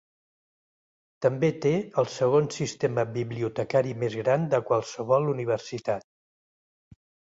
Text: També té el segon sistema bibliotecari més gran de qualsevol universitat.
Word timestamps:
També 1.25 1.49
té 1.65 1.73
el 2.03 2.09
segon 2.13 2.49
sistema 2.57 3.05
bibliotecari 3.17 3.93
més 4.05 4.19
gran 4.23 4.49
de 4.55 4.61
qualsevol 4.71 5.33
universitat. 5.39 6.09